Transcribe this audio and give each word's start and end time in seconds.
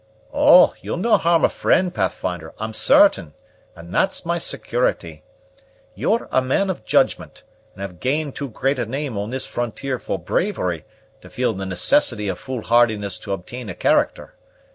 "Oh, 0.33 0.73
you'll 0.81 0.97
no' 0.97 1.17
harm 1.17 1.45
a 1.45 1.49
friend, 1.49 1.93
Pathfinder, 1.93 2.55
I'm 2.57 2.73
certain; 2.73 3.35
and 3.75 3.93
that's 3.93 4.25
my 4.25 4.39
security. 4.39 5.23
You're 5.93 6.27
a 6.31 6.41
man 6.41 6.71
of 6.71 6.83
judgment, 6.83 7.43
and 7.75 7.83
have 7.83 7.99
gained 7.99 8.33
too 8.33 8.49
great 8.49 8.79
a 8.79 8.87
name 8.87 9.15
on 9.15 9.29
this 9.29 9.45
frontier 9.45 9.99
for 9.99 10.17
bravery 10.17 10.85
to 11.21 11.29
feel 11.29 11.53
the 11.53 11.67
necessity 11.67 12.29
of 12.29 12.39
foolhardiness 12.39 13.19
to 13.19 13.31
obtain 13.31 13.69
a 13.69 13.75
character. 13.75 14.33